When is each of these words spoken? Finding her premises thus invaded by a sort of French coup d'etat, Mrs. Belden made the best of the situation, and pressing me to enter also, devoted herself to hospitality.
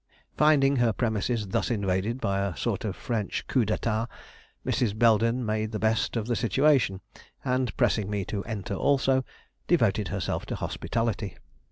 Finding 0.35 0.77
her 0.77 0.91
premises 0.91 1.49
thus 1.49 1.69
invaded 1.69 2.19
by 2.19 2.39
a 2.43 2.57
sort 2.57 2.85
of 2.85 2.95
French 2.95 3.45
coup 3.45 3.65
d'etat, 3.65 4.07
Mrs. 4.65 4.97
Belden 4.97 5.45
made 5.45 5.71
the 5.73 5.77
best 5.77 6.15
of 6.17 6.25
the 6.25 6.35
situation, 6.35 7.01
and 7.45 7.77
pressing 7.77 8.09
me 8.09 8.25
to 8.25 8.43
enter 8.45 8.73
also, 8.73 9.23
devoted 9.67 10.07
herself 10.07 10.47
to 10.47 10.55
hospitality. 10.55 11.37